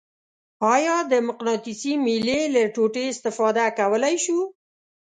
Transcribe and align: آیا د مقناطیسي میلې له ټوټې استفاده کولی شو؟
آیا 0.73 0.97
د 1.11 1.13
مقناطیسي 1.27 1.93
میلې 2.05 2.41
له 2.55 2.61
ټوټې 2.75 3.03
استفاده 3.13 3.65
کولی 3.79 4.15
شو؟ 4.23 4.39